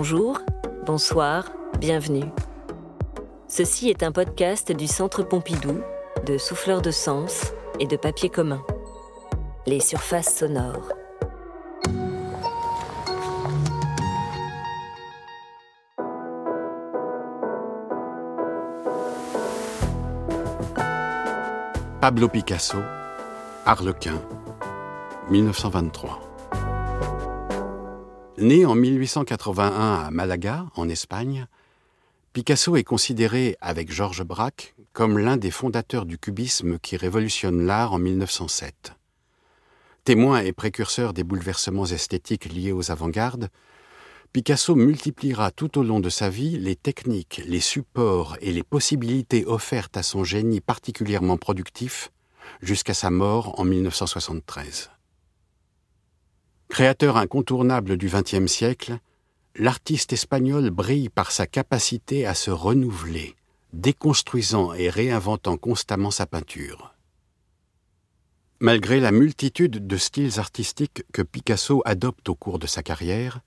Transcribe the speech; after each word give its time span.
Bonjour, 0.00 0.38
bonsoir, 0.86 1.50
bienvenue. 1.80 2.30
Ceci 3.48 3.90
est 3.90 4.04
un 4.04 4.12
podcast 4.12 4.70
du 4.70 4.86
Centre 4.86 5.24
Pompidou, 5.24 5.80
de 6.24 6.38
Souffleurs 6.38 6.82
de 6.82 6.92
Sens 6.92 7.52
et 7.80 7.86
de 7.88 7.96
Papier 7.96 8.28
commun. 8.28 8.62
Les 9.66 9.80
surfaces 9.80 10.38
sonores. 10.38 10.92
Pablo 22.00 22.28
Picasso, 22.28 22.78
Harlequin, 23.66 24.22
1923. 25.28 26.27
Né 28.40 28.64
en 28.64 28.76
1881 28.76 29.94
à 29.94 30.10
Malaga, 30.12 30.66
en 30.76 30.88
Espagne, 30.88 31.48
Picasso 32.32 32.76
est 32.76 32.84
considéré, 32.84 33.56
avec 33.60 33.90
Georges 33.90 34.22
Braque, 34.22 34.76
comme 34.92 35.18
l'un 35.18 35.36
des 35.36 35.50
fondateurs 35.50 36.06
du 36.06 36.18
cubisme 36.18 36.78
qui 36.78 36.96
révolutionne 36.96 37.66
l'art 37.66 37.94
en 37.94 37.98
1907. 37.98 38.92
Témoin 40.04 40.42
et 40.42 40.52
précurseur 40.52 41.14
des 41.14 41.24
bouleversements 41.24 41.86
esthétiques 41.86 42.44
liés 42.44 42.70
aux 42.70 42.92
avant-gardes, 42.92 43.48
Picasso 44.32 44.76
multipliera 44.76 45.50
tout 45.50 45.76
au 45.76 45.82
long 45.82 45.98
de 45.98 46.08
sa 46.08 46.30
vie 46.30 46.58
les 46.58 46.76
techniques, 46.76 47.42
les 47.44 47.58
supports 47.58 48.36
et 48.40 48.52
les 48.52 48.62
possibilités 48.62 49.46
offertes 49.46 49.96
à 49.96 50.04
son 50.04 50.22
génie 50.22 50.60
particulièrement 50.60 51.38
productif 51.38 52.12
jusqu'à 52.62 52.94
sa 52.94 53.10
mort 53.10 53.58
en 53.58 53.64
1973. 53.64 54.90
Créateur 56.68 57.16
incontournable 57.16 57.96
du 57.96 58.08
XXe 58.08 58.46
siècle, 58.46 58.98
l'artiste 59.56 60.12
espagnol 60.12 60.70
brille 60.70 61.08
par 61.08 61.32
sa 61.32 61.46
capacité 61.46 62.26
à 62.26 62.34
se 62.34 62.50
renouveler, 62.50 63.34
déconstruisant 63.72 64.72
et 64.74 64.90
réinventant 64.90 65.56
constamment 65.56 66.10
sa 66.10 66.26
peinture. 66.26 66.94
Malgré 68.60 69.00
la 69.00 69.12
multitude 69.12 69.86
de 69.86 69.96
styles 69.96 70.38
artistiques 70.38 71.04
que 71.12 71.22
Picasso 71.22 71.80
adopte 71.84 72.28
au 72.28 72.34
cours 72.34 72.58
de 72.58 72.66
sa 72.66 72.82
carrière, 72.82 73.40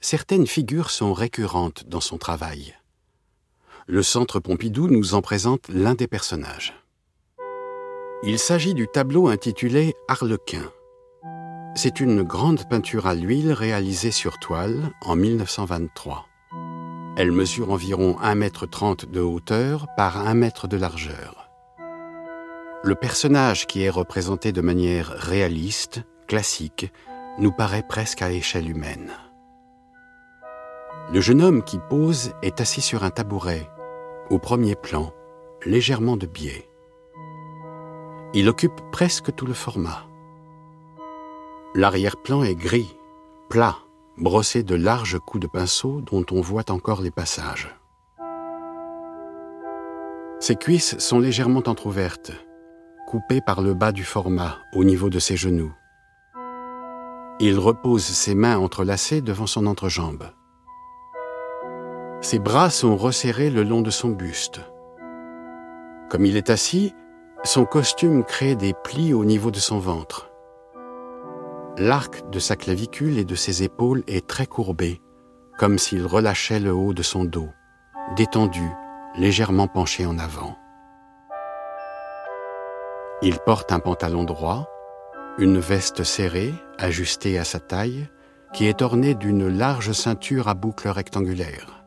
certaines 0.00 0.46
figures 0.46 0.90
sont 0.90 1.12
récurrentes 1.12 1.88
dans 1.88 2.00
son 2.00 2.18
travail. 2.18 2.74
Le 3.86 4.02
Centre 4.02 4.40
Pompidou 4.40 4.88
nous 4.88 5.14
en 5.14 5.22
présente 5.22 5.68
l'un 5.68 5.94
des 5.94 6.06
personnages. 6.06 6.74
Il 8.22 8.38
s'agit 8.38 8.74
du 8.74 8.86
tableau 8.88 9.28
intitulé 9.28 9.94
Harlequin. 10.06 10.70
C'est 11.80 12.00
une 12.00 12.24
grande 12.24 12.68
peinture 12.68 13.06
à 13.06 13.14
l'huile 13.14 13.52
réalisée 13.52 14.10
sur 14.10 14.40
toile 14.40 14.90
en 15.00 15.14
1923. 15.14 16.26
Elle 17.16 17.30
mesure 17.30 17.70
environ 17.70 18.16
1,30 18.20 19.04
m 19.04 19.12
de 19.12 19.20
hauteur 19.20 19.86
par 19.96 20.26
1 20.26 20.42
m 20.42 20.50
de 20.68 20.76
largeur. 20.76 21.48
Le 22.82 22.96
personnage 22.96 23.68
qui 23.68 23.84
est 23.84 23.90
représenté 23.90 24.50
de 24.50 24.60
manière 24.60 25.10
réaliste, 25.10 26.02
classique, 26.26 26.92
nous 27.38 27.52
paraît 27.52 27.86
presque 27.88 28.22
à 28.22 28.32
échelle 28.32 28.68
humaine. 28.68 29.12
Le 31.12 31.20
jeune 31.20 31.42
homme 31.42 31.62
qui 31.62 31.78
pose 31.88 32.32
est 32.42 32.60
assis 32.60 32.80
sur 32.80 33.04
un 33.04 33.10
tabouret, 33.10 33.70
au 34.30 34.40
premier 34.40 34.74
plan, 34.74 35.12
légèrement 35.64 36.16
de 36.16 36.26
biais. 36.26 36.68
Il 38.34 38.48
occupe 38.48 38.80
presque 38.90 39.32
tout 39.36 39.46
le 39.46 39.54
format. 39.54 40.07
L'arrière-plan 41.74 42.42
est 42.42 42.54
gris, 42.54 42.96
plat, 43.50 43.76
brossé 44.16 44.62
de 44.62 44.74
larges 44.74 45.18
coups 45.18 45.42
de 45.42 45.46
pinceau 45.46 46.00
dont 46.00 46.24
on 46.30 46.40
voit 46.40 46.70
encore 46.70 47.02
les 47.02 47.10
passages. 47.10 47.74
Ses 50.40 50.56
cuisses 50.56 50.96
sont 50.98 51.18
légèrement 51.18 51.62
entr'ouvertes, 51.66 52.32
coupées 53.06 53.42
par 53.42 53.60
le 53.60 53.74
bas 53.74 53.92
du 53.92 54.04
format, 54.04 54.58
au 54.72 54.82
niveau 54.82 55.10
de 55.10 55.18
ses 55.18 55.36
genoux. 55.36 55.72
Il 57.38 57.58
repose 57.58 58.04
ses 58.04 58.34
mains 58.34 58.58
entrelacées 58.58 59.20
devant 59.20 59.46
son 59.46 59.66
entrejambe. 59.66 60.24
Ses 62.22 62.38
bras 62.38 62.70
sont 62.70 62.96
resserrés 62.96 63.50
le 63.50 63.62
long 63.62 63.82
de 63.82 63.90
son 63.90 64.08
buste. 64.08 64.60
Comme 66.08 66.24
il 66.24 66.36
est 66.36 66.50
assis, 66.50 66.94
son 67.44 67.64
costume 67.64 68.24
crée 68.24 68.56
des 68.56 68.72
plis 68.72 69.12
au 69.12 69.24
niveau 69.24 69.50
de 69.50 69.58
son 69.58 69.78
ventre. 69.78 70.27
L'arc 71.78 72.28
de 72.30 72.40
sa 72.40 72.56
clavicule 72.56 73.18
et 73.18 73.24
de 73.24 73.36
ses 73.36 73.62
épaules 73.62 74.02
est 74.08 74.26
très 74.26 74.46
courbé, 74.46 75.00
comme 75.58 75.78
s'il 75.78 76.04
relâchait 76.04 76.58
le 76.58 76.72
haut 76.72 76.92
de 76.92 77.04
son 77.04 77.22
dos, 77.22 77.50
détendu, 78.16 78.68
légèrement 79.16 79.68
penché 79.68 80.04
en 80.04 80.18
avant. 80.18 80.58
Il 83.22 83.38
porte 83.46 83.70
un 83.70 83.78
pantalon 83.78 84.24
droit, 84.24 84.68
une 85.38 85.60
veste 85.60 86.02
serrée, 86.02 86.52
ajustée 86.78 87.38
à 87.38 87.44
sa 87.44 87.60
taille, 87.60 88.08
qui 88.52 88.66
est 88.66 88.82
ornée 88.82 89.14
d'une 89.14 89.46
large 89.46 89.92
ceinture 89.92 90.48
à 90.48 90.54
boucles 90.54 90.88
rectangulaires. 90.88 91.84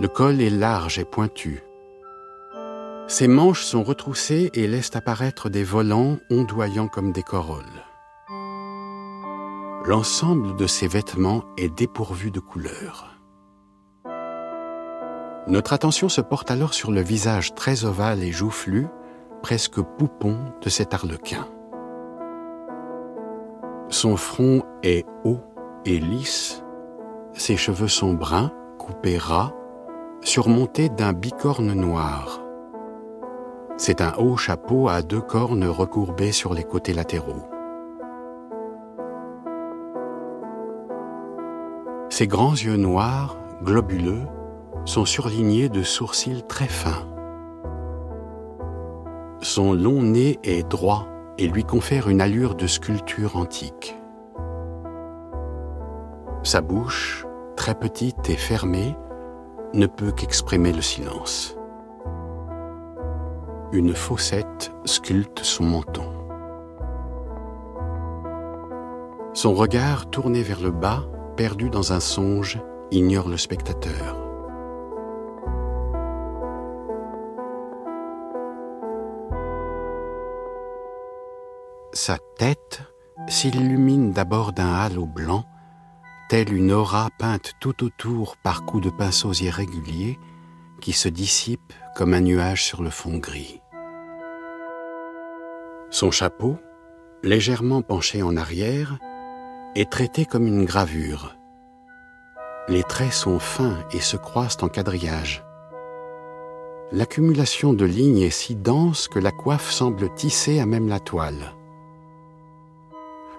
Le 0.00 0.06
col 0.06 0.42
est 0.42 0.50
large 0.50 0.98
et 0.98 1.06
pointu. 1.06 1.62
Ses 3.08 3.26
manches 3.26 3.62
sont 3.62 3.82
retroussées 3.82 4.50
et 4.52 4.66
laissent 4.66 4.96
apparaître 4.96 5.48
des 5.48 5.64
volants 5.64 6.18
ondoyants 6.28 6.88
comme 6.88 7.12
des 7.12 7.22
corolles. 7.22 7.84
L'ensemble 9.86 10.56
de 10.56 10.66
ses 10.66 10.86
vêtements 10.86 11.42
est 11.56 11.70
dépourvu 11.70 12.30
de 12.30 12.38
couleur. 12.38 13.16
Notre 15.46 15.72
attention 15.72 16.10
se 16.10 16.20
porte 16.20 16.50
alors 16.50 16.74
sur 16.74 16.92
le 16.92 17.00
visage 17.00 17.54
très 17.54 17.86
ovale 17.86 18.22
et 18.22 18.30
joufflu, 18.30 18.88
presque 19.40 19.80
poupon 19.80 20.36
de 20.60 20.68
cet 20.68 20.92
arlequin. 20.92 21.48
Son 23.88 24.18
front 24.18 24.64
est 24.82 25.06
haut 25.24 25.40
et 25.86 25.98
lisse, 25.98 26.62
ses 27.32 27.56
cheveux 27.56 27.88
sont 27.88 28.12
bruns, 28.12 28.52
coupés 28.78 29.16
ras, 29.16 29.54
surmontés 30.20 30.90
d'un 30.90 31.14
bicorne 31.14 31.72
noir. 31.72 32.42
C'est 33.78 34.02
un 34.02 34.12
haut 34.18 34.36
chapeau 34.36 34.90
à 34.90 35.00
deux 35.00 35.22
cornes 35.22 35.64
recourbées 35.64 36.32
sur 36.32 36.52
les 36.52 36.64
côtés 36.64 36.92
latéraux. 36.92 37.46
Ses 42.20 42.26
grands 42.26 42.52
yeux 42.52 42.76
noirs, 42.76 43.38
globuleux, 43.62 44.26
sont 44.84 45.06
surlignés 45.06 45.70
de 45.70 45.82
sourcils 45.82 46.42
très 46.46 46.68
fins. 46.68 47.08
Son 49.40 49.72
long 49.72 50.02
nez 50.02 50.38
est 50.44 50.68
droit 50.68 51.06
et 51.38 51.48
lui 51.48 51.64
confère 51.64 52.10
une 52.10 52.20
allure 52.20 52.56
de 52.56 52.66
sculpture 52.66 53.36
antique. 53.38 53.96
Sa 56.42 56.60
bouche, 56.60 57.24
très 57.56 57.74
petite 57.74 58.28
et 58.28 58.36
fermée, 58.36 58.94
ne 59.72 59.86
peut 59.86 60.12
qu'exprimer 60.12 60.74
le 60.74 60.82
silence. 60.82 61.56
Une 63.72 63.94
fossette 63.94 64.72
sculpte 64.84 65.38
son 65.42 65.64
menton. 65.64 66.12
Son 69.32 69.54
regard 69.54 70.10
tourné 70.10 70.42
vers 70.42 70.60
le 70.60 70.70
bas 70.70 71.04
perdu 71.40 71.70
dans 71.70 71.94
un 71.94 72.00
songe, 72.00 72.60
ignore 72.90 73.30
le 73.30 73.38
spectateur. 73.38 74.14
Sa 81.94 82.18
tête 82.36 82.82
s'illumine 83.26 84.12
d'abord 84.12 84.52
d'un 84.52 84.74
halo 84.74 85.06
blanc, 85.06 85.46
telle 86.28 86.52
une 86.52 86.72
aura 86.72 87.08
peinte 87.18 87.52
tout 87.58 87.84
autour 87.84 88.36
par 88.36 88.66
coups 88.66 88.84
de 88.84 88.90
pinceaux 88.90 89.32
irréguliers 89.32 90.18
qui 90.82 90.92
se 90.92 91.08
dissipe 91.08 91.72
comme 91.96 92.12
un 92.12 92.20
nuage 92.20 92.64
sur 92.64 92.82
le 92.82 92.90
fond 92.90 93.16
gris. 93.16 93.62
Son 95.88 96.10
chapeau, 96.10 96.58
légèrement 97.22 97.80
penché 97.80 98.22
en 98.22 98.36
arrière, 98.36 98.98
est 99.76 99.90
traité 99.90 100.24
comme 100.24 100.46
une 100.46 100.64
gravure. 100.64 101.36
Les 102.68 102.82
traits 102.82 103.12
sont 103.12 103.38
fins 103.38 103.78
et 103.92 104.00
se 104.00 104.16
croisent 104.16 104.58
en 104.62 104.68
quadrillage. 104.68 105.44
L'accumulation 106.92 107.72
de 107.72 107.84
lignes 107.84 108.22
est 108.22 108.30
si 108.30 108.56
dense 108.56 109.06
que 109.06 109.20
la 109.20 109.30
coiffe 109.30 109.70
semble 109.70 110.12
tisser 110.14 110.58
à 110.58 110.66
même 110.66 110.88
la 110.88 110.98
toile. 110.98 111.54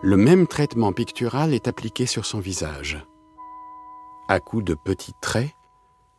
Le 0.01 0.17
même 0.17 0.47
traitement 0.47 0.93
pictural 0.93 1.53
est 1.53 1.67
appliqué 1.67 2.05
sur 2.05 2.25
son 2.25 2.39
visage. 2.39 3.05
À 4.27 4.39
coups 4.39 4.63
de 4.63 4.73
petits 4.73 5.13
traits, 5.21 5.51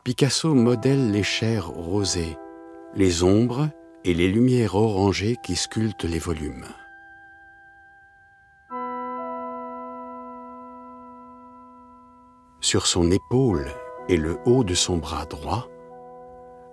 Picasso 0.04 0.52
modèle 0.54 1.10
les 1.10 1.22
chairs 1.22 1.68
rosées, 1.68 2.36
les 2.94 3.22
ombres 3.22 3.70
et 4.04 4.14
les 4.14 4.28
lumières 4.28 4.74
orangées 4.74 5.36
qui 5.42 5.56
sculptent 5.56 6.04
les 6.04 6.18
volumes. 6.18 6.66
Sur 12.72 12.86
son 12.86 13.10
épaule 13.10 13.66
et 14.08 14.16
le 14.16 14.38
haut 14.46 14.64
de 14.64 14.72
son 14.72 14.96
bras 14.96 15.26
droit, 15.26 15.68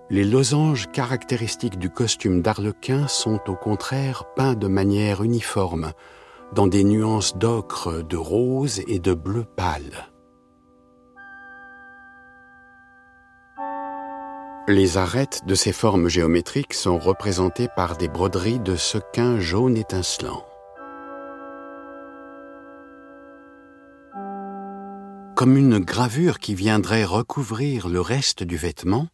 les 0.09 0.23
losanges 0.23 0.89
caractéristiques 0.93 1.77
du 1.77 1.89
costume 1.89 2.41
d'Arlequin 2.41 3.09
sont 3.09 3.41
au 3.49 3.55
contraire 3.55 4.23
peints 4.33 4.53
de 4.53 4.67
manière 4.67 5.23
uniforme, 5.23 5.91
dans 6.55 6.67
des 6.67 6.85
nuances 6.85 7.35
d'ocre, 7.35 8.01
de 8.01 8.15
rose 8.15 8.81
et 8.87 8.99
de 8.99 9.13
bleu 9.13 9.43
pâle. 9.43 10.09
Les 14.69 14.95
arêtes 14.95 15.41
de 15.47 15.53
ces 15.53 15.73
formes 15.73 16.07
géométriques 16.07 16.75
sont 16.75 16.97
représentées 16.97 17.67
par 17.75 17.97
des 17.97 18.07
broderies 18.07 18.61
de 18.61 18.77
sequins 18.77 19.41
jaune 19.41 19.75
étincelant. 19.75 20.48
Comme 25.39 25.55
une 25.55 25.79
gravure 25.79 26.37
qui 26.39 26.53
viendrait 26.53 27.05
recouvrir 27.05 27.87
le 27.87 28.01
reste 28.01 28.43
du 28.43 28.57
vêtement, 28.57 29.07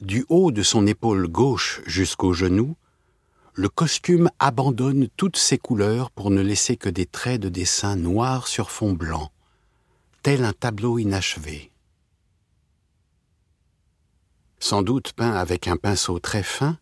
du 0.00 0.24
haut 0.30 0.50
de 0.50 0.62
son 0.62 0.86
épaule 0.86 1.28
gauche 1.28 1.82
jusqu'au 1.84 2.32
genou, 2.32 2.74
le 3.52 3.68
costume 3.68 4.30
abandonne 4.38 5.08
toutes 5.18 5.36
ses 5.36 5.58
couleurs 5.58 6.10
pour 6.10 6.30
ne 6.30 6.40
laisser 6.40 6.78
que 6.78 6.88
des 6.88 7.04
traits 7.04 7.42
de 7.42 7.50
dessin 7.50 7.96
noirs 7.96 8.48
sur 8.48 8.70
fond 8.70 8.94
blanc, 8.94 9.30
tel 10.22 10.42
un 10.44 10.54
tableau 10.54 10.98
inachevé. 10.98 11.70
Sans 14.58 14.80
doute 14.80 15.12
peint 15.12 15.34
avec 15.34 15.68
un 15.68 15.76
pinceau 15.76 16.18
très 16.18 16.42
fin, 16.42 16.78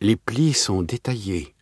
les 0.00 0.14
plis 0.14 0.54
sont 0.54 0.82
détaillés, 0.82 1.52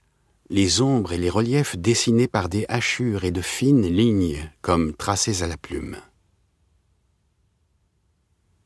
les 0.50 0.82
ombres 0.82 1.14
et 1.14 1.18
les 1.18 1.30
reliefs 1.30 1.78
dessinés 1.78 2.28
par 2.28 2.50
des 2.50 2.66
hachures 2.68 3.24
et 3.24 3.30
de 3.30 3.40
fines 3.40 3.86
lignes 3.86 4.50
comme 4.60 4.92
tracées 4.92 5.42
à 5.42 5.46
la 5.46 5.56
plume 5.56 5.96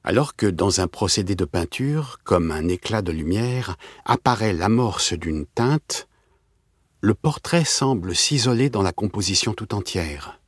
alors 0.07 0.37
que 0.37 0.47
dans 0.47 0.81
un 0.81 0.87
procédé 0.87 1.35
de 1.35 1.45
peinture, 1.45 2.21
comme 2.23 2.53
un 2.53 2.69
éclat 2.69 3.03
de 3.03 3.11
lumière, 3.11 3.77
apparaît 4.05 4.53
l'amorce 4.53 5.15
d'une 5.15 5.47
teinte, 5.47 6.07
le 7.01 7.13
portrait 7.13 7.65
semble 7.65 8.15
s'isoler 8.15 8.71
dans 8.71 8.83
la 8.83 8.93
composition 8.93 9.53
tout 9.53 9.75
entière. 9.75 10.41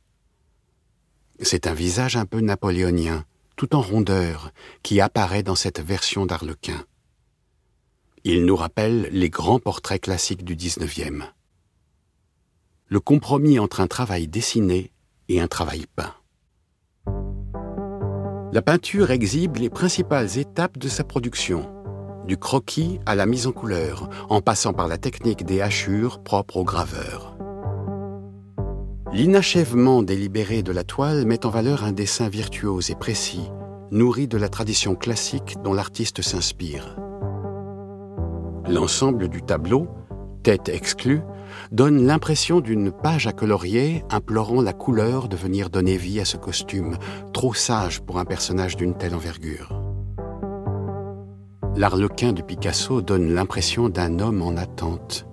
C'est 1.41 1.67
un 1.67 1.73
visage 1.73 2.15
un 2.15 2.25
peu 2.25 2.39
napoléonien, 2.39 3.25
tout 3.57 3.75
en 3.75 3.81
rondeur, 3.81 4.51
qui 4.81 5.01
apparaît 5.01 5.43
dans 5.43 5.55
cette 5.55 5.81
version 5.81 6.25
d'Arlequin. 6.25 6.85
Il 8.23 8.45
nous 8.45 8.55
rappelle 8.55 9.09
les 9.11 9.29
grands 9.29 9.59
portraits 9.59 10.01
classiques 10.01 10.45
du 10.45 10.55
XIXe. 10.55 11.25
Le 12.87 12.99
compromis 13.01 13.59
entre 13.59 13.81
un 13.81 13.87
travail 13.87 14.29
dessiné 14.29 14.93
et 15.27 15.41
un 15.41 15.49
travail 15.49 15.85
peint. 15.97 16.15
La 18.51 18.63
peinture 18.63 19.11
exhibe 19.11 19.57
les 19.57 19.69
principales 19.69 20.39
étapes 20.39 20.79
de 20.79 20.87
sa 20.87 21.03
production, 21.03 21.69
du 22.25 22.35
croquis 22.35 22.99
à 23.05 23.13
la 23.13 23.27
mise 23.27 23.45
en 23.45 23.51
couleur, 23.51 24.09
en 24.27 24.41
passant 24.41 24.73
par 24.73 24.87
la 24.87 24.97
technique 24.97 25.45
des 25.45 25.61
hachures 25.61 26.23
propres 26.23 26.57
aux 26.57 26.63
graveurs. 26.63 27.37
L'inachèvement 29.13 30.01
délibéré 30.01 30.63
de 30.63 30.71
la 30.71 30.83
toile 30.83 31.25
met 31.25 31.45
en 31.45 31.49
valeur 31.51 31.83
un 31.83 31.91
dessin 31.91 32.27
virtuose 32.27 32.89
et 32.89 32.95
précis, 32.95 33.51
nourri 33.91 34.27
de 34.27 34.37
la 34.39 34.49
tradition 34.49 34.95
classique 34.95 35.57
dont 35.63 35.73
l'artiste 35.73 36.23
s'inspire. 36.23 36.95
L'ensemble 38.67 39.29
du 39.29 39.43
tableau, 39.43 39.87
tête 40.41 40.69
exclue, 40.69 41.21
donne 41.71 42.05
l'impression 42.05 42.59
d'une 42.59 42.91
page 42.91 43.27
à 43.27 43.31
colorier 43.31 44.03
implorant 44.09 44.61
la 44.61 44.73
couleur 44.73 45.27
de 45.27 45.35
venir 45.35 45.69
donner 45.69 45.97
vie 45.97 46.19
à 46.19 46.25
ce 46.25 46.37
costume, 46.37 46.97
trop 47.33 47.53
sage 47.53 48.01
pour 48.01 48.19
un 48.19 48.25
personnage 48.25 48.75
d'une 48.75 48.95
telle 48.95 49.15
envergure. 49.15 49.81
L'arlequin 51.75 52.33
de 52.33 52.41
Picasso 52.41 53.01
donne 53.01 53.33
l'impression 53.33 53.89
d'un 53.89 54.19
homme 54.19 54.41
en 54.41 54.57
attente, 54.57 55.27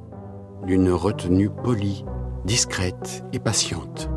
d'une 0.64 0.90
retenue 0.90 1.50
polie, 1.50 2.04
discrète 2.44 3.24
et 3.32 3.38
patiente. 3.38 4.08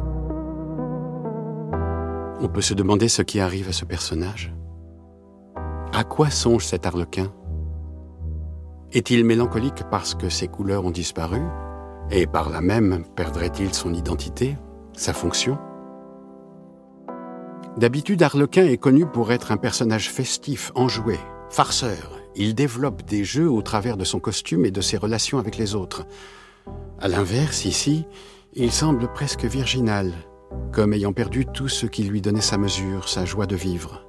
On 2.42 2.48
peut 2.48 2.62
se 2.62 2.74
demander 2.74 3.10
ce 3.10 3.22
qui 3.22 3.40
arrive 3.40 3.70
à 3.70 3.74
ce 3.74 3.86
personnage. 3.86 4.54
À 5.94 6.04
quoi 6.04 6.30
songe 6.30 6.66
cet 6.66 6.86
arlequin? 6.86 7.34
Est-il 8.92 9.24
mélancolique 9.24 9.84
parce 9.92 10.16
que 10.16 10.30
ses 10.30 10.48
couleurs 10.48 10.86
ont 10.86 10.92
disparu 10.92 11.42
et 12.12 12.26
par 12.26 12.50
là 12.50 12.60
même, 12.60 13.04
perdrait-il 13.16 13.74
son 13.74 13.94
identité, 13.94 14.58
sa 14.94 15.14
fonction? 15.14 15.60
D'habitude, 17.78 18.24
Arlequin 18.24 18.66
est 18.66 18.78
connu 18.78 19.06
pour 19.06 19.32
être 19.32 19.52
un 19.52 19.58
personnage 19.58 20.10
festif, 20.10 20.72
enjoué, 20.74 21.20
farceur. 21.52 22.20
Il 22.36 22.56
développe 22.56 23.04
des 23.04 23.24
jeux 23.24 23.50
au 23.50 23.62
travers 23.62 23.96
de 23.96 24.04
son 24.04 24.20
costume 24.20 24.66
et 24.66 24.72
de 24.72 24.82
ses 24.82 24.98
relations 24.98 25.38
avec 25.38 25.58
les 25.58 25.76
autres. 25.76 26.08
À 27.00 27.08
l'inverse, 27.08 27.66
ici, 27.66 28.06
il 28.54 28.72
semble 28.72 29.12
presque 29.14 29.46
virginal, 29.46 30.14
comme 30.72 30.94
ayant 30.94 31.14
perdu 31.14 31.46
tout 31.46 31.70
ce 31.70 31.86
qui 31.86 32.04
lui 32.04 32.22
donnait 32.22 32.42
sa 32.42 32.58
mesure, 32.58 33.08
sa 33.08 33.24
joie 33.24 33.46
de 33.46 33.56
vivre. 33.56 34.09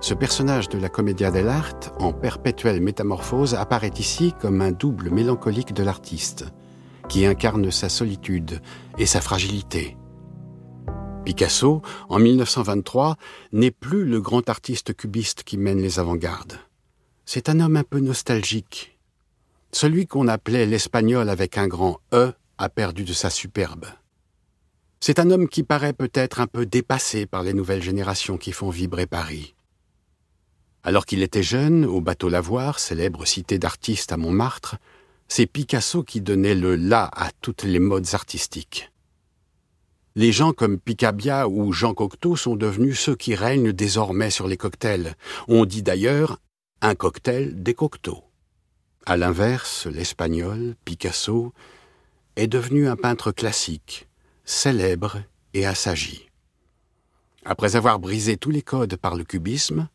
Ce 0.00 0.14
personnage 0.14 0.68
de 0.68 0.78
la 0.78 0.88
Commedia 0.88 1.32
dell'arte, 1.32 1.92
en 1.98 2.12
perpétuelle 2.12 2.80
métamorphose, 2.80 3.54
apparaît 3.54 3.92
ici 3.98 4.32
comme 4.40 4.60
un 4.60 4.70
double 4.70 5.10
mélancolique 5.10 5.74
de 5.74 5.82
l'artiste 5.82 6.46
qui 7.08 7.26
incarne 7.26 7.70
sa 7.72 7.88
solitude 7.88 8.60
et 8.96 9.06
sa 9.06 9.20
fragilité. 9.20 9.96
Picasso, 11.24 11.82
en 12.08 12.18
1923, 12.20 13.16
n'est 13.52 13.72
plus 13.72 14.04
le 14.04 14.20
grand 14.20 14.48
artiste 14.48 14.94
cubiste 14.94 15.42
qui 15.42 15.58
mène 15.58 15.82
les 15.82 15.98
avant-gardes. 15.98 16.58
C'est 17.26 17.48
un 17.48 17.58
homme 17.60 17.76
un 17.76 17.82
peu 17.82 17.98
nostalgique. 17.98 18.98
Celui 19.72 20.06
qu'on 20.06 20.28
appelait 20.28 20.64
l'espagnol 20.64 21.28
avec 21.28 21.58
un 21.58 21.66
grand 21.66 21.98
E 22.14 22.32
a 22.56 22.68
perdu 22.68 23.04
de 23.04 23.12
sa 23.12 23.30
superbe. 23.30 23.86
C'est 25.00 25.18
un 25.18 25.30
homme 25.30 25.48
qui 25.48 25.64
paraît 25.64 25.92
peut-être 25.92 26.40
un 26.40 26.46
peu 26.46 26.66
dépassé 26.66 27.26
par 27.26 27.42
les 27.42 27.52
nouvelles 27.52 27.82
générations 27.82 28.38
qui 28.38 28.52
font 28.52 28.70
vibrer 28.70 29.06
Paris. 29.06 29.54
Alors 30.88 31.04
qu'il 31.04 31.22
était 31.22 31.42
jeune, 31.42 31.84
au 31.84 32.00
bateau 32.00 32.30
Lavoir, 32.30 32.78
célèbre 32.78 33.26
cité 33.26 33.58
d'artistes 33.58 34.10
à 34.10 34.16
Montmartre, 34.16 34.76
c'est 35.28 35.44
Picasso 35.44 36.02
qui 36.02 36.22
donnait 36.22 36.54
le 36.54 36.76
là 36.76 37.10
à 37.12 37.30
toutes 37.42 37.64
les 37.64 37.78
modes 37.78 38.14
artistiques. 38.14 38.90
Les 40.14 40.32
gens 40.32 40.54
comme 40.54 40.78
Picabia 40.78 41.46
ou 41.46 41.74
Jean 41.74 41.92
Cocteau 41.92 42.36
sont 42.36 42.56
devenus 42.56 42.98
ceux 42.98 43.16
qui 43.16 43.34
règnent 43.34 43.74
désormais 43.74 44.30
sur 44.30 44.48
les 44.48 44.56
cocktails. 44.56 45.14
On 45.46 45.66
dit 45.66 45.82
d'ailleurs 45.82 46.38
un 46.80 46.94
cocktail 46.94 47.62
des 47.62 47.74
Cocteau. 47.74 48.24
À 49.04 49.18
l'inverse, 49.18 49.86
l'espagnol, 49.88 50.74
Picasso, 50.86 51.52
est 52.36 52.46
devenu 52.46 52.88
un 52.88 52.96
peintre 52.96 53.30
classique, 53.30 54.08
célèbre 54.46 55.18
et 55.52 55.66
assagi. 55.66 56.30
Après 57.44 57.76
avoir 57.76 57.98
brisé 57.98 58.38
tous 58.38 58.50
les 58.50 58.62
codes 58.62 58.96
par 58.96 59.16
le 59.16 59.24
cubisme, 59.24 59.86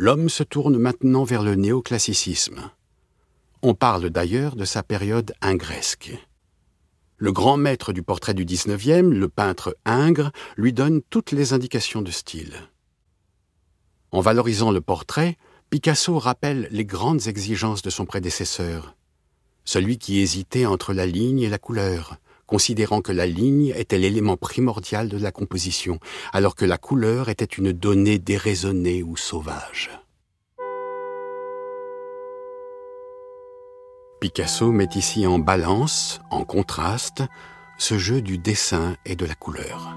l'homme 0.00 0.30
se 0.30 0.42
tourne 0.42 0.78
maintenant 0.78 1.24
vers 1.24 1.42
le 1.42 1.56
néoclassicisme. 1.56 2.70
On 3.60 3.74
parle 3.74 4.08
d'ailleurs 4.08 4.56
de 4.56 4.64
sa 4.64 4.82
période 4.82 5.34
ingresque. 5.42 6.16
Le 7.18 7.32
grand 7.32 7.58
maître 7.58 7.92
du 7.92 8.02
portrait 8.02 8.32
du 8.32 8.46
XIXe, 8.46 9.02
le 9.02 9.28
peintre 9.28 9.76
Ingres, 9.84 10.32
lui 10.56 10.72
donne 10.72 11.02
toutes 11.10 11.32
les 11.32 11.52
indications 11.52 12.00
de 12.00 12.10
style. 12.10 12.54
En 14.10 14.22
valorisant 14.22 14.70
le 14.70 14.80
portrait, 14.80 15.36
Picasso 15.68 16.18
rappelle 16.18 16.66
les 16.70 16.86
grandes 16.86 17.26
exigences 17.26 17.82
de 17.82 17.90
son 17.90 18.06
prédécesseur, 18.06 18.96
celui 19.66 19.98
qui 19.98 20.20
hésitait 20.20 20.64
entre 20.64 20.94
la 20.94 21.04
ligne 21.04 21.40
et 21.40 21.50
la 21.50 21.58
couleur, 21.58 22.16
considérant 22.50 23.00
que 23.00 23.12
la 23.12 23.26
ligne 23.26 23.72
était 23.76 23.96
l'élément 23.96 24.36
primordial 24.36 25.08
de 25.08 25.16
la 25.16 25.30
composition, 25.30 26.00
alors 26.32 26.56
que 26.56 26.64
la 26.64 26.78
couleur 26.78 27.28
était 27.28 27.44
une 27.44 27.72
donnée 27.72 28.18
déraisonnée 28.18 29.04
ou 29.04 29.16
sauvage. 29.16 29.90
Picasso 34.20 34.72
met 34.72 34.88
ici 34.96 35.26
en 35.26 35.38
balance, 35.38 36.20
en 36.30 36.44
contraste, 36.44 37.22
ce 37.78 37.96
jeu 37.96 38.20
du 38.20 38.36
dessin 38.36 38.96
et 39.06 39.14
de 39.14 39.24
la 39.24 39.34
couleur. 39.34 39.96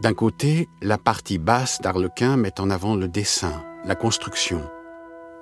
D'un 0.00 0.14
côté, 0.14 0.68
la 0.80 0.96
partie 0.96 1.38
basse 1.38 1.80
d'Arlequin 1.80 2.36
met 2.36 2.60
en 2.60 2.70
avant 2.70 2.94
le 2.94 3.08
dessin, 3.08 3.64
la 3.84 3.96
construction, 3.96 4.62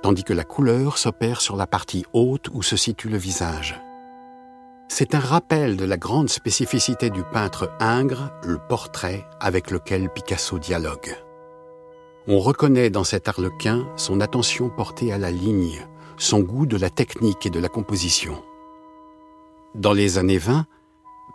tandis 0.02 0.24
que 0.24 0.32
la 0.32 0.44
couleur 0.44 0.96
s'opère 0.96 1.42
sur 1.42 1.56
la 1.56 1.66
partie 1.66 2.06
haute 2.14 2.48
où 2.54 2.62
se 2.62 2.76
situe 2.76 3.10
le 3.10 3.18
visage. 3.18 3.78
C'est 4.94 5.14
un 5.14 5.20
rappel 5.20 5.78
de 5.78 5.86
la 5.86 5.96
grande 5.96 6.28
spécificité 6.28 7.08
du 7.08 7.22
peintre 7.32 7.72
Ingres, 7.80 8.30
le 8.44 8.58
portrait 8.58 9.24
avec 9.40 9.70
lequel 9.70 10.10
Picasso 10.10 10.58
dialogue. 10.58 11.16
On 12.28 12.38
reconnaît 12.38 12.90
dans 12.90 13.02
cet 13.02 13.26
arlequin 13.26 13.88
son 13.96 14.20
attention 14.20 14.68
portée 14.68 15.10
à 15.10 15.16
la 15.16 15.30
ligne, 15.30 15.80
son 16.18 16.40
goût 16.40 16.66
de 16.66 16.76
la 16.76 16.90
technique 16.90 17.46
et 17.46 17.50
de 17.50 17.58
la 17.58 17.70
composition. 17.70 18.42
Dans 19.74 19.94
les 19.94 20.18
années 20.18 20.36
20, 20.36 20.66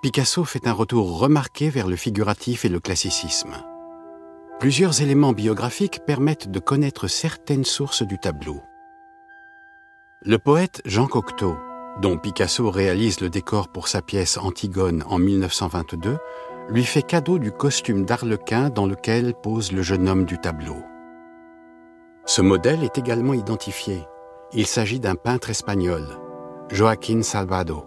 Picasso 0.04 0.44
fait 0.46 0.68
un 0.68 0.74
retour 0.74 1.18
remarqué 1.18 1.72
vers 1.72 1.88
le 1.88 1.96
figuratif 1.96 2.64
et 2.64 2.70
le 2.70 2.80
classicisme. 2.80 3.56
Plusieurs 4.60 5.02
éléments 5.02 5.34
biographiques 5.34 6.02
permettent 6.06 6.52
de 6.52 6.60
connaître 6.60 7.08
certaines 7.08 7.66
sources 7.66 8.04
du 8.04 8.20
tableau. 8.20 8.62
Le 10.22 10.38
poète 10.38 10.84
Jean 10.86 11.08
Cocteau, 11.08 11.56
dont 12.02 12.18
Picasso 12.18 12.70
réalise 12.70 13.22
le 13.22 13.30
décor 13.30 13.70
pour 13.70 13.88
sa 13.88 14.02
pièce 14.02 14.38
Antigone 14.38 15.04
en 15.08 15.18
1922, 15.18 16.18
lui 16.70 16.84
fait 16.84 17.02
cadeau 17.02 17.40
du 17.40 17.52
costume 17.52 18.06
d'Arlequin 18.06 18.70
dans 18.70 18.86
lequel 18.86 19.34
pose 19.42 19.72
le 19.72 19.82
jeune 19.82 20.08
homme 20.08 20.26
du 20.26 20.38
tableau. 20.38 20.78
Ce 22.26 22.42
modèle 22.42 22.84
est 22.84 22.98
également 22.98 23.34
identifié. 23.34 24.04
Il 24.54 24.68
s'agit 24.68 25.00
d'un 25.00 25.16
peintre 25.16 25.50
espagnol, 25.50 26.06
Joaquín 26.70 27.24
Salvado. 27.24 27.86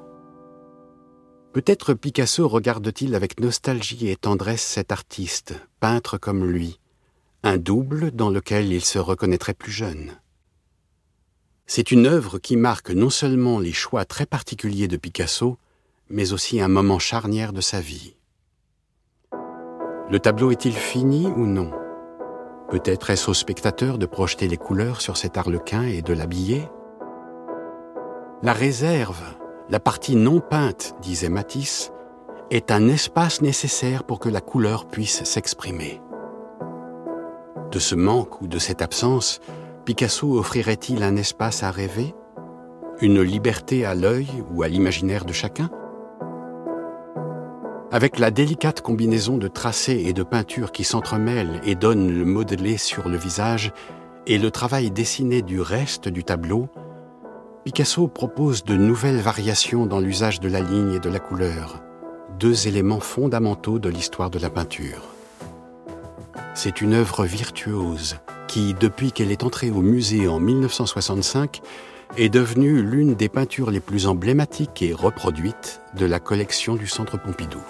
Peut-être 1.53 1.95
Picasso 1.95 2.49
regarde-t-il 2.49 3.15
avec 3.15 3.41
nostalgie 3.41 4.09
et 4.09 4.17
tendresse 4.17 4.63
cet 4.63 4.93
artiste, 4.93 5.55
peintre 5.81 6.17
comme 6.17 6.45
lui, 6.45 6.81
un 7.43 7.59
double 7.59 8.13
dans 8.13 8.31
lequel 8.31 8.73
il 8.73 8.85
se 8.85 8.99
reconnaîtrait 8.99 9.55
plus 9.55 9.73
jeune. 9.73 10.13
C'est 11.73 11.93
une 11.93 12.09
œuvre 12.09 12.41
qui 12.41 12.57
marque 12.57 12.91
non 12.91 13.11
seulement 13.11 13.61
les 13.61 13.71
choix 13.71 14.05
très 14.05 14.27
particuliers 14.27 14.89
de 14.89 14.97
Picasso, 14.97 15.57
mais 16.09 16.33
aussi 16.33 16.61
un 16.61 16.67
moment 16.67 16.99
charnière 16.99 17.53
de 17.53 17.61
sa 17.61 17.81
vie. 17.81 18.17
Le 20.11 20.19
tableau 20.19 20.51
est-il 20.51 20.73
fini 20.73 21.29
ou 21.29 21.47
non? 21.47 21.71
Peut-être 22.71 23.11
est-ce 23.11 23.31
au 23.31 23.35
spectateur 23.35 23.99
de 23.99 24.07
projeter 24.07 24.49
les 24.49 24.57
couleurs 24.57 25.01
sur 25.01 25.17
cet 25.17 25.39
arlequin 25.39 25.85
et 25.85 26.03
de 26.03 26.13
l'habiller? 26.13 26.69
La 28.43 28.53
réserve, 28.53 29.23
la 29.69 29.79
partie 29.79 30.17
non 30.17 30.41
peinte, 30.41 30.97
disait 31.01 31.29
Matisse, 31.29 31.93
est 32.51 32.73
un 32.73 32.89
espace 32.89 33.43
nécessaire 33.43 34.03
pour 34.03 34.19
que 34.19 34.29
la 34.29 34.41
couleur 34.41 34.89
puisse 34.89 35.23
s'exprimer. 35.23 36.03
De 37.71 37.79
ce 37.79 37.95
manque 37.95 38.41
ou 38.41 38.49
de 38.49 38.59
cette 38.59 38.83
absence, 38.83 39.41
Picasso 39.91 40.39
offrirait-il 40.39 41.03
un 41.03 41.17
espace 41.17 41.65
à 41.65 41.73
rêver 41.73 42.15
Une 43.01 43.23
liberté 43.23 43.85
à 43.85 43.97
l'œil 43.97 44.29
ou 44.53 44.63
à 44.63 44.69
l'imaginaire 44.69 45.25
de 45.25 45.33
chacun? 45.33 45.69
Avec 47.91 48.21
la 48.21 48.31
délicate 48.31 48.83
combinaison 48.83 49.37
de 49.37 49.49
tracés 49.49 50.05
et 50.07 50.13
de 50.13 50.23
peintures 50.23 50.71
qui 50.71 50.85
s'entremêlent 50.85 51.61
et 51.65 51.75
donnent 51.75 52.17
le 52.17 52.25
modelé 52.25 52.77
sur 52.77 53.09
le 53.09 53.17
visage, 53.17 53.73
et 54.29 54.39
le 54.39 54.53
travail 54.53 54.93
dessiné 54.93 55.43
du 55.43 55.61
reste 55.61 56.07
du 56.07 56.23
tableau, 56.23 56.69
Picasso 57.65 58.07
propose 58.07 58.63
de 58.63 58.77
nouvelles 58.77 59.21
variations 59.21 59.87
dans 59.87 59.99
l'usage 59.99 60.39
de 60.39 60.49
la 60.49 60.61
ligne 60.61 60.93
et 60.93 61.01
de 61.01 61.11
la 61.11 61.19
couleur, 61.19 61.83
deux 62.39 62.69
éléments 62.69 63.01
fondamentaux 63.01 63.81
de 63.81 63.89
l'histoire 63.89 64.31
de 64.31 64.39
la 64.39 64.51
peinture. 64.51 65.09
C'est 66.55 66.81
une 66.81 66.95
œuvre 66.95 67.25
virtuose 67.25 68.21
qui, 68.51 68.75
depuis 68.75 69.13
qu'elle 69.13 69.31
est 69.31 69.45
entrée 69.45 69.71
au 69.71 69.81
musée 69.81 70.27
en 70.27 70.41
1965, 70.41 71.61
est 72.17 72.29
devenue 72.29 72.83
l'une 72.83 73.15
des 73.15 73.29
peintures 73.29 73.71
les 73.71 73.79
plus 73.79 74.09
emblématiques 74.09 74.83
et 74.83 74.93
reproduites 74.93 75.81
de 75.97 76.05
la 76.05 76.19
collection 76.19 76.75
du 76.75 76.89
Centre 76.89 77.17
Pompidou. 77.17 77.61